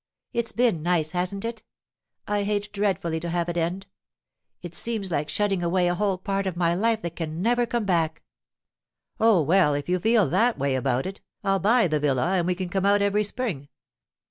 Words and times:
It's 0.33 0.51
been 0.51 0.81
nice, 0.81 1.11
hasn't 1.11 1.45
it? 1.45 1.61
I 2.27 2.41
hate 2.41 2.71
dreadfully 2.71 3.19
to 3.19 3.29
have 3.29 3.47
it 3.49 3.55
end. 3.55 3.85
It 4.63 4.73
seems 4.73 5.11
like 5.11 5.29
shutting 5.29 5.61
away 5.61 5.87
a 5.87 5.93
whole 5.93 6.17
part 6.17 6.47
of 6.47 6.57
my 6.57 6.73
life 6.73 7.03
that 7.03 7.15
can 7.15 7.39
never 7.43 7.67
come 7.67 7.85
back.' 7.85 8.23
'Oh, 9.19 9.43
well, 9.43 9.75
if 9.75 9.87
you 9.87 9.99
feel 9.99 10.27
that 10.29 10.57
way 10.57 10.73
about 10.73 11.05
it, 11.05 11.21
I'll 11.43 11.59
buy 11.59 11.87
the 11.87 11.99
villa 11.99 12.37
and 12.39 12.47
we 12.47 12.55
can 12.55 12.67
come 12.69 12.83
out 12.83 13.03
every 13.03 13.23
spring. 13.23 13.67